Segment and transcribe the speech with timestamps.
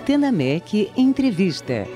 [0.00, 1.86] Antena MEC Entrevista.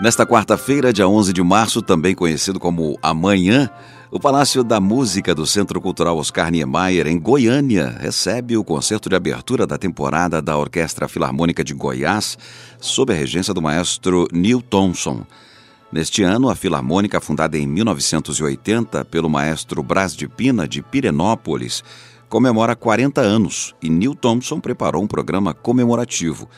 [0.00, 3.68] Nesta quarta-feira, dia 11 de março, também conhecido como Amanhã,
[4.12, 9.14] o Palácio da Música do Centro Cultural Oscar Niemeyer, em Goiânia, recebe o concerto de
[9.14, 12.36] abertura da temporada da Orquestra Filarmônica de Goiás,
[12.80, 15.24] sob a regência do maestro Neil Thompson.
[15.92, 21.84] Neste ano, a Filarmônica, fundada em 1980 pelo maestro Brás de Pina, de Pirenópolis,
[22.28, 26.48] comemora 40 anos e Neil Thompson preparou um programa comemorativo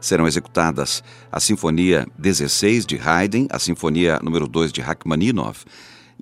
[0.00, 5.64] serão executadas a Sinfonia 16 de Haydn, a Sinfonia número 2 de Rachmaninoff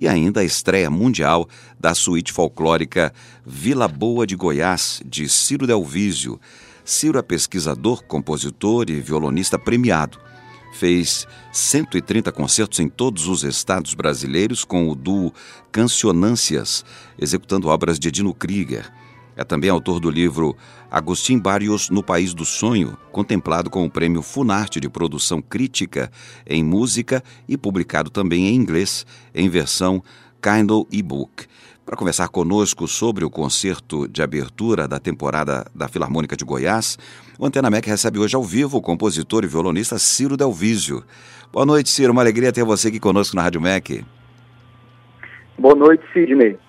[0.01, 1.47] e ainda a estreia mundial
[1.79, 3.13] da suíte folclórica
[3.45, 6.41] Vila Boa de Goiás, de Ciro Delvísio.
[6.83, 10.19] Ciro é pesquisador, compositor e violonista premiado.
[10.73, 15.31] Fez 130 concertos em todos os estados brasileiros com o duo
[15.71, 16.83] Cancionâncias,
[17.19, 18.91] executando obras de Dino Krieger.
[19.41, 20.55] É também autor do livro
[20.91, 26.11] Agostinho Barrios no País do Sonho, contemplado com o prêmio Funarte de Produção Crítica
[26.45, 29.03] em Música e publicado também em inglês,
[29.33, 30.03] em versão
[30.39, 31.47] Kindle e-book.
[31.83, 36.99] Para conversar conosco sobre o concerto de abertura da temporada da Filarmônica de Goiás,
[37.39, 41.03] o Antena Mec recebe hoje ao vivo o compositor e violonista Ciro Delvísio.
[41.51, 42.11] Boa noite, Ciro.
[42.11, 44.05] Uma alegria ter você aqui conosco na Rádio Mec.
[45.57, 46.59] Boa noite, Sidney.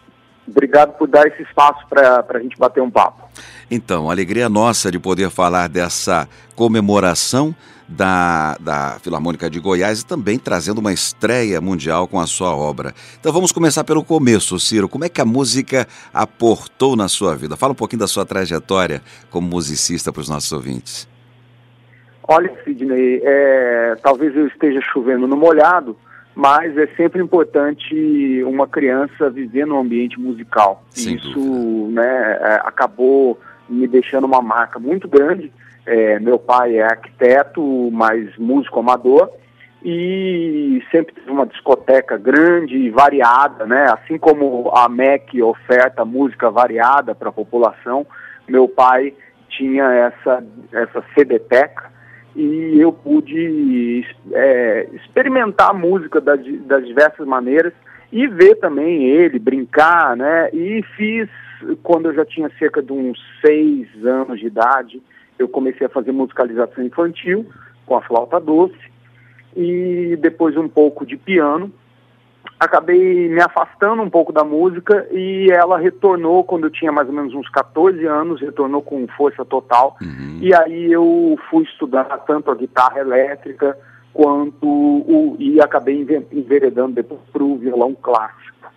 [0.46, 3.28] Obrigado por dar esse espaço para a gente bater um papo.
[3.70, 7.54] Então, alegria nossa de poder falar dessa comemoração
[7.88, 12.92] da, da Filarmônica de Goiás e também trazendo uma estreia mundial com a sua obra.
[13.18, 14.88] Então vamos começar pelo começo, Ciro.
[14.88, 17.56] Como é que a música aportou na sua vida?
[17.56, 21.08] Fala um pouquinho da sua trajetória como musicista para os nossos ouvintes.
[22.26, 25.96] Olha, Sidney, é, talvez eu esteja chovendo no molhado,
[26.34, 30.82] mas é sempre importante uma criança viver no ambiente musical.
[30.90, 32.00] Sem Isso dúvida.
[32.00, 33.38] né, é, acabou
[33.68, 35.52] me deixando uma marca muito grande.
[35.84, 39.30] É, meu pai é arquiteto, mas músico amador,
[39.84, 43.86] e sempre teve uma discoteca grande e variada, né?
[43.90, 48.06] Assim como a MEC oferta música variada para a população,
[48.48, 49.12] meu pai
[49.48, 51.90] tinha essa, essa CDteca,
[52.34, 57.72] e eu pude é, experimentar a música das, das, diversas maneiras
[58.10, 60.48] e ver também ele brincar, né?
[60.52, 61.28] E fiz,
[61.82, 65.02] quando eu já tinha cerca de uns seis anos de idade,
[65.38, 67.46] eu comecei a fazer musicalização infantil
[67.84, 68.92] com a flauta doce
[69.56, 71.72] e depois um pouco de piano
[72.64, 77.14] acabei me afastando um pouco da música e ela retornou quando eu tinha mais ou
[77.14, 79.96] menos uns 14 anos, retornou com força total.
[80.00, 80.38] Uhum.
[80.40, 83.76] E aí eu fui estudar tanto a guitarra elétrica
[84.12, 85.36] quanto o.
[85.40, 88.70] e acabei enveredando depois para o violão clássico.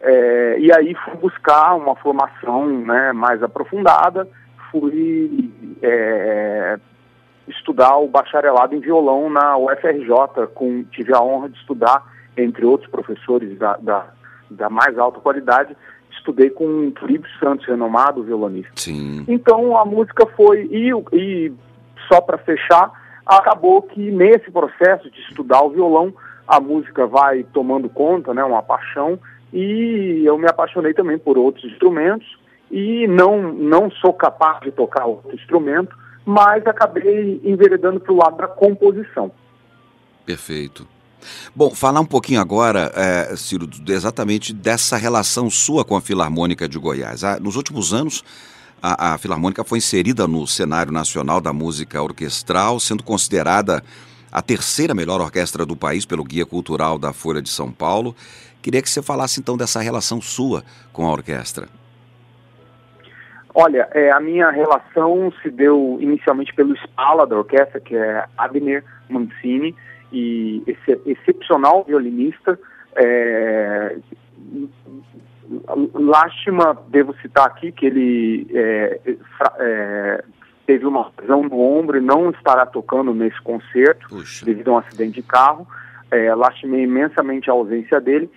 [0.00, 4.26] É, e aí fui buscar uma formação né, mais aprofundada,
[4.70, 5.52] fui
[5.82, 6.78] é,
[7.48, 12.90] estudar o bacharelado em violão na UFRJ, com, tive a honra de estudar entre outros
[12.90, 14.06] professores da, da,
[14.50, 15.76] da mais alta qualidade,
[16.10, 18.72] estudei com Felipe Santos, renomado violonista.
[18.76, 19.24] Sim.
[19.28, 21.52] Então a música foi, e, e
[22.06, 22.90] só para fechar,
[23.24, 26.12] acabou que nesse processo de estudar o violão,
[26.46, 29.18] a música vai tomando conta, né, uma paixão,
[29.52, 32.38] e eu me apaixonei também por outros instrumentos,
[32.70, 38.36] e não, não sou capaz de tocar outro instrumento, mas acabei enveredando para o lado
[38.36, 39.30] da composição.
[40.26, 40.86] Perfeito.
[41.54, 46.78] Bom, falar um pouquinho agora, é, Ciro, exatamente dessa relação sua com a Filarmônica de
[46.78, 47.24] Goiás.
[47.24, 48.24] Ah, nos últimos anos,
[48.82, 53.82] a, a, Filarmônica foi inserida no cenário nacional da música orquestral, sendo considerada
[54.30, 58.14] a terceira melhor orquestra do país pelo Guia Cultural da Folha de São Paulo.
[58.62, 60.62] Queria que você falasse então dessa relação sua
[60.92, 61.68] com a orquestra.
[63.54, 68.84] Olha, é, a minha relação se deu inicialmente pelo Spala da orquestra, que é Abner
[69.08, 69.74] Mancini,
[70.12, 72.58] e esse excepcional violinista.
[72.96, 73.96] É,
[75.94, 79.00] lástima, devo citar aqui, que ele é,
[79.58, 80.24] é,
[80.66, 84.44] teve uma lesão no ombro e não estará tocando nesse concerto Puxa.
[84.44, 85.66] devido a um acidente de carro.
[86.10, 88.30] É, lastimei imensamente a ausência dele.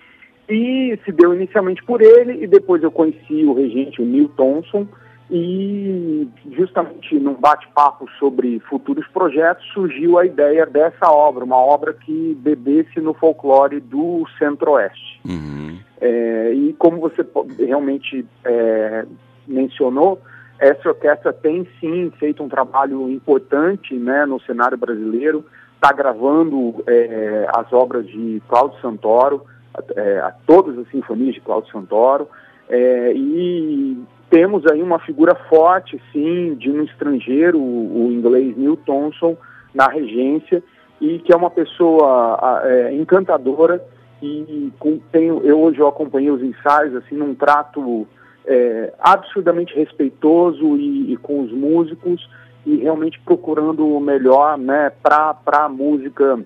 [0.48, 4.86] E se deu inicialmente por ele, e depois eu conheci o regente, o Neil Thompson,
[5.34, 12.36] e justamente num bate-papo sobre futuros projetos surgiu a ideia dessa obra, uma obra que
[12.38, 15.22] bebesse no folclore do Centro-Oeste.
[15.24, 15.78] Uhum.
[16.02, 17.26] É, e como você
[17.58, 19.06] realmente é,
[19.48, 20.20] mencionou,
[20.58, 27.48] essa orquestra tem sim feito um trabalho importante né, no cenário brasileiro, está gravando é,
[27.56, 29.46] as obras de Cláudio Santoro,
[29.96, 32.28] é, a todas as sinfonias de Cláudio Santoro,
[32.68, 33.98] é, e
[34.32, 39.36] temos aí uma figura forte, sim, de um estrangeiro, o, o inglês Neil Thompson,
[39.74, 40.62] na regência,
[40.98, 43.84] e que é uma pessoa é, encantadora,
[44.22, 48.08] e com, tenho, eu hoje eu acompanhei os ensaios, assim, num trato
[48.46, 52.26] é, absurdamente respeitoso e, e, com os músicos
[52.64, 56.42] e realmente procurando o melhor né, para a música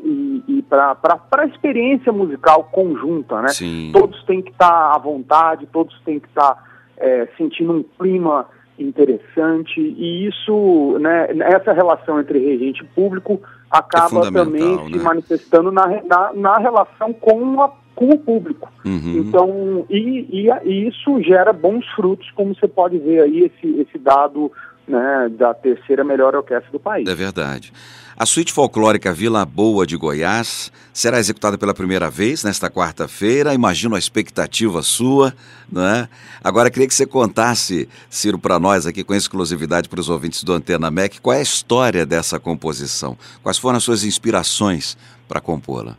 [0.00, 0.96] e, e para
[1.30, 3.42] a experiência musical conjunta.
[3.42, 3.48] Né?
[3.48, 3.90] Sim.
[3.92, 6.71] Todos têm que estar tá à vontade, todos têm que estar tá,
[7.02, 8.46] é, sentindo um clima
[8.78, 13.40] interessante e isso, né, essa relação entre regente e público
[13.70, 14.84] acaba é também né?
[14.86, 18.72] se manifestando na, na, na relação com a com o público.
[18.86, 19.18] Uhum.
[19.18, 23.98] Então, e, e, e, isso gera bons frutos, como você pode ver aí esse, esse
[23.98, 24.50] dado
[24.86, 27.08] né, da terceira melhor orquestra do país.
[27.08, 27.72] É verdade.
[28.16, 33.54] A suíte folclórica Vila Boa de Goiás será executada pela primeira vez nesta quarta-feira.
[33.54, 35.34] Imagino a expectativa sua,
[35.70, 36.08] não é?
[36.44, 40.52] Agora queria que você contasse, Ciro, para nós aqui com exclusividade para os ouvintes do
[40.52, 43.16] Antena MEC, qual é a história dessa composição?
[43.42, 44.96] Quais foram as suas inspirações
[45.26, 45.96] para compô-la?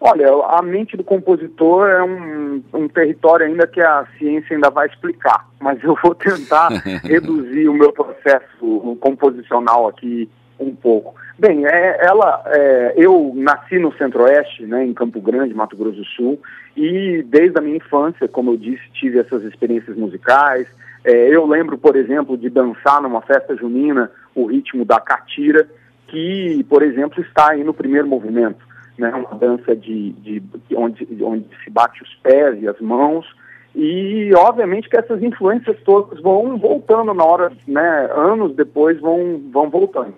[0.00, 4.86] Olha, a mente do compositor é um, um, território ainda que a ciência ainda vai
[4.86, 6.68] explicar, mas eu vou tentar
[7.02, 11.16] reduzir o meu processo composicional aqui um pouco.
[11.36, 16.04] Bem, é, ela, é, eu nasci no Centro-Oeste, né, em Campo Grande, Mato Grosso do
[16.04, 16.40] Sul,
[16.76, 20.68] e desde a minha infância, como eu disse, tive essas experiências musicais.
[21.04, 25.68] É, eu lembro, por exemplo, de dançar numa festa junina o ritmo da catira,
[26.06, 28.67] que, por exemplo, está aí no primeiro movimento
[28.98, 30.42] né, uma dança de, de,
[30.74, 33.26] onde, onde se bate os pés e as mãos,
[33.74, 39.70] e obviamente que essas influências todas vão voltando na hora, né, anos depois vão, vão
[39.70, 40.14] voltando.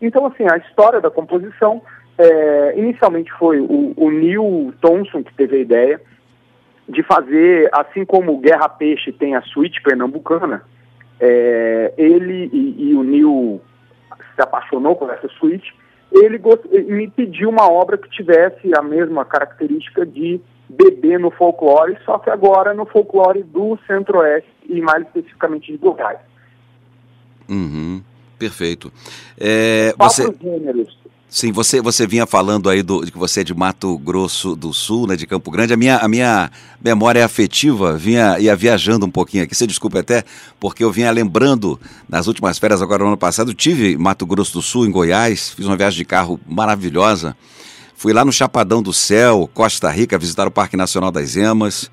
[0.00, 1.82] Então, assim, a história da composição,
[2.18, 6.00] é, inicialmente foi o, o Neil Thompson que teve a ideia
[6.88, 10.62] de fazer, assim como Guerra Peixe tem a suíte pernambucana,
[11.20, 13.60] é, ele e, e o Neil
[14.34, 15.72] se apaixonou por essa suíte,
[16.12, 16.40] ele
[16.92, 22.30] me pediu uma obra que tivesse a mesma característica de bebê no folclore, só que
[22.30, 26.18] agora no folclore do Centro-Oeste e mais especificamente de Goiás.
[27.48, 28.02] Uhum,
[28.38, 28.92] perfeito.
[29.38, 30.32] É, você...
[30.40, 31.01] gêneros.
[31.34, 34.70] Sim, você, você vinha falando aí do, de que você é de Mato Grosso do
[34.74, 35.72] Sul, né, de Campo Grande.
[35.72, 39.54] A minha, a minha memória afetiva vinha ia viajando um pouquinho aqui.
[39.54, 40.24] Você desculpe até,
[40.60, 44.60] porque eu vinha lembrando nas últimas férias, agora no ano passado, tive Mato Grosso do
[44.60, 47.34] Sul, em Goiás, fiz uma viagem de carro maravilhosa.
[47.96, 51.90] Fui lá no Chapadão do Céu, Costa Rica, visitar o Parque Nacional das Emas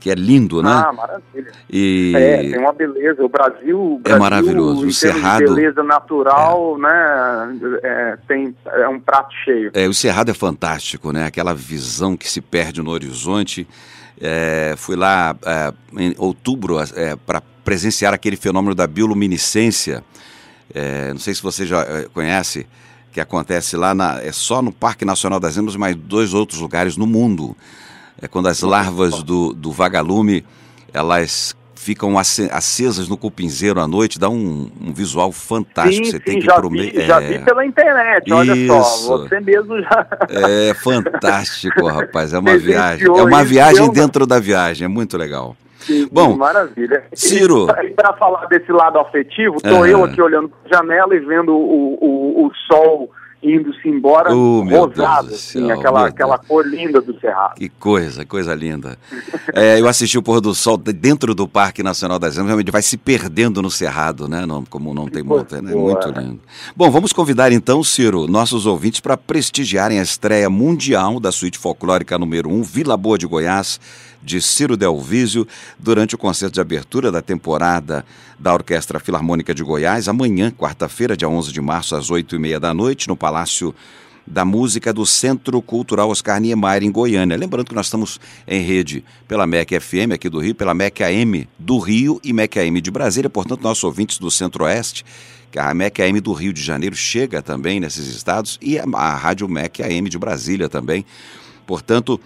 [0.00, 0.70] que é lindo, né?
[0.70, 1.52] Ah, maravilha.
[1.70, 2.12] E...
[2.14, 3.24] É, tem uma beleza.
[3.24, 4.86] O Brasil, o é Brasil é maravilhoso.
[4.86, 6.80] O Cerrado, beleza natural, é.
[6.80, 7.58] né?
[7.82, 9.70] É, tem, é um prato cheio.
[9.74, 11.26] É, o Cerrado é fantástico, né?
[11.26, 13.66] Aquela visão que se perde no horizonte.
[14.20, 20.04] É, fui lá é, em outubro é, para presenciar aquele fenômeno da bioluminescência.
[20.72, 22.66] É, não sei se você já conhece,
[23.12, 26.96] que acontece lá, na, é só no Parque Nacional das Emas, mas dois outros lugares
[26.96, 27.56] no mundo
[28.20, 30.44] é quando as larvas do, do vagalume
[30.92, 36.06] elas ficam acesas no cupinzeiro à noite, dá um, um visual fantástico.
[36.06, 37.06] Sim, Você sim, tem que já, vi, é...
[37.06, 39.06] já vi pela internet, olha Isso.
[39.06, 40.06] só, você mesmo já...
[40.28, 45.56] É fantástico, rapaz, é uma viagem, é uma viagem dentro da viagem, é muito legal.
[45.78, 47.04] Sim, Bom, maravilha.
[47.14, 47.66] Ciro.
[47.94, 49.86] Para falar desse lado afetivo, estou uhum.
[49.86, 53.08] eu aqui olhando para a janela e vendo o, o, o sol
[53.54, 57.54] indo-se embora oh, rosado, assim, aquela, aquela cor linda do Cerrado.
[57.54, 58.98] Que coisa, coisa linda.
[59.54, 62.82] é, eu assisti o pôr do sol dentro do Parque Nacional das Emas, realmente vai
[62.82, 64.44] se perdendo no Cerrado, né?
[64.44, 65.74] Não, como não tem montanha, né?
[65.74, 66.40] Muito lindo.
[66.74, 72.18] Bom, vamos convidar então, Ciro, nossos ouvintes para prestigiarem a estreia mundial da suíte folclórica
[72.18, 73.80] número 1, Vila Boa de Goiás,
[74.22, 75.46] de Ciro Delvísio
[75.78, 78.04] durante o concerto de abertura da temporada
[78.38, 83.08] da Orquestra Filarmônica de Goiás, amanhã, quarta-feira, dia 11 de março, às 8h30 da noite,
[83.08, 83.74] no Palácio
[84.26, 87.36] da Música do Centro Cultural Oscar Niemeyer, em Goiânia.
[87.36, 91.48] Lembrando que nós estamos em rede pela MEC FM aqui do Rio, pela MEC AM
[91.58, 95.04] do Rio e MEC AM de Brasília, portanto, nossos ouvintes do Centro-Oeste,
[95.50, 99.48] que a MEC AM do Rio de Janeiro chega também nesses estados e a, Rádio
[99.48, 101.06] MEC AM de Brasília também.
[101.66, 102.20] Portanto,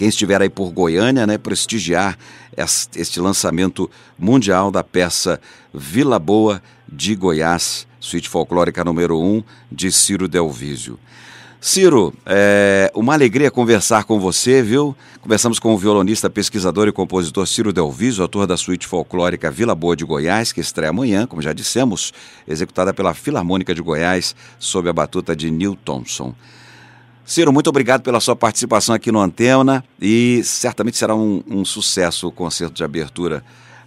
[0.00, 2.16] quem estiver aí por Goiânia, né, prestigiar
[2.96, 5.38] este lançamento mundial da peça
[5.74, 10.98] Vila Boa de Goiás, suíte folclórica número 1 de Ciro Delvísio.
[11.60, 14.96] Ciro, é uma alegria conversar com você, viu?
[15.20, 19.94] Conversamos com o violonista, pesquisador e compositor Ciro Delviso, autor da suíte folclórica Vila Boa
[19.94, 22.14] de Goiás, que estreia amanhã, como já dissemos,
[22.48, 26.34] executada pela Filarmônica de Goiás, sob a batuta de Neil Thompson.
[27.24, 32.28] Ciro, muito obrigado pela sua participação aqui no Antena e certamente será um, um sucesso
[32.28, 33.42] o concerto de abertura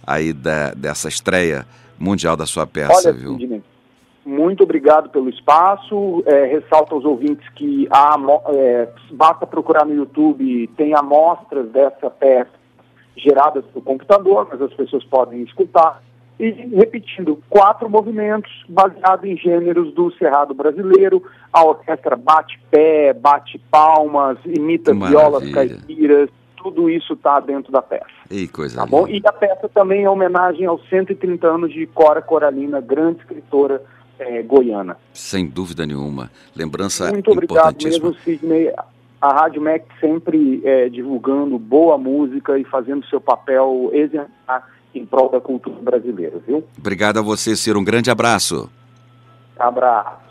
[0.06, 1.66] aí da, dessa estreia
[1.98, 3.36] mundial da sua peça, Olha, viu?
[3.38, 3.62] Sidney,
[4.24, 6.22] muito obrigado pelo espaço.
[6.26, 8.16] É, ressalto aos ouvintes que há,
[8.48, 12.64] é, basta procurar no YouTube, tem amostras dessa peça
[13.16, 16.02] geradas pelo computador, mas as pessoas podem escutar.
[16.38, 21.22] E repetindo, quatro movimentos baseados em gêneros do Cerrado brasileiro.
[21.52, 25.20] A orquestra bate pé, bate palmas, imita Maravilha.
[25.20, 28.06] violas caipiras, tudo isso está dentro da peça.
[28.30, 29.06] E coisa Tá bom?
[29.06, 33.80] E a peça também é homenagem aos 130 anos de Cora Coralina, grande escritora
[34.18, 34.96] eh, goiana.
[35.12, 36.30] Sem dúvida nenhuma.
[36.56, 38.72] Lembrança Muito obrigado mesmo, Sidney.
[39.20, 39.62] A Rádio
[40.00, 46.40] sempre eh, divulgando boa música e fazendo seu papel exemplar em prol da cultura brasileira,
[46.46, 46.64] viu?
[46.78, 47.78] Obrigado a você, Ciro.
[47.78, 48.70] Um grande abraço.
[49.58, 50.24] Abraço.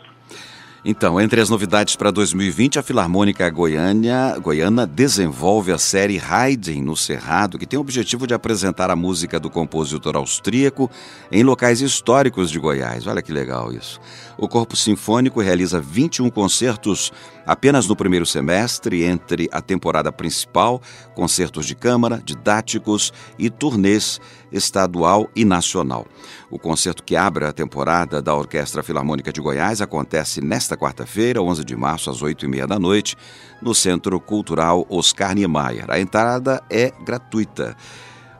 [0.86, 6.94] Então, entre as novidades para 2020, a Filarmônica Goiânia, Goiana desenvolve a série Haydn no
[6.94, 10.90] Cerrado, que tem o objetivo de apresentar a música do compositor austríaco
[11.32, 13.06] em locais históricos de Goiás.
[13.06, 13.98] Olha que legal isso.
[14.36, 17.10] O Corpo Sinfônico realiza 21 concertos
[17.46, 20.80] apenas no primeiro semestre, entre a temporada principal,
[21.14, 24.20] concertos de câmara, didáticos e turnês
[24.52, 26.06] estadual e nacional.
[26.50, 31.64] O concerto que abre a temporada da Orquestra Filarmônica de Goiás acontece nesta quarta-feira, 11
[31.64, 33.16] de março, às 8h30 da noite,
[33.60, 35.86] no Centro Cultural Oscar Niemeyer.
[35.88, 37.76] A entrada é gratuita.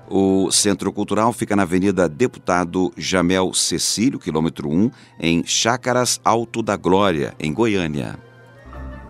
[0.09, 6.77] O Centro Cultural fica na Avenida Deputado Jamel Cecílio, quilômetro 1, em Chácaras Alto da
[6.77, 8.19] Glória, em Goiânia.